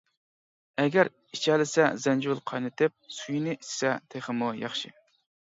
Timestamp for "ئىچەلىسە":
1.37-1.85